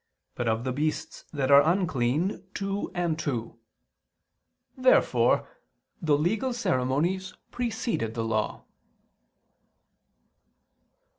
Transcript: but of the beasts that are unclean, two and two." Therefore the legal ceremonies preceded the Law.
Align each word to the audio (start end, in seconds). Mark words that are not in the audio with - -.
but 0.35 0.47
of 0.47 0.63
the 0.63 0.71
beasts 0.73 1.25
that 1.31 1.51
are 1.51 1.61
unclean, 1.61 2.41
two 2.55 2.89
and 2.95 3.19
two." 3.19 3.59
Therefore 4.75 5.47
the 6.01 6.17
legal 6.17 6.53
ceremonies 6.53 7.35
preceded 7.51 8.15
the 8.15 8.23
Law. 8.25 8.65